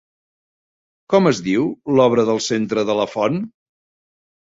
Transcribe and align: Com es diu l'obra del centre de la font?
Com 1.15 1.29
es 1.33 1.43
diu 1.49 1.69
l'obra 1.99 2.27
del 2.33 2.43
centre 2.49 2.89
de 2.91 2.99
la 3.03 3.09
font? 3.15 3.43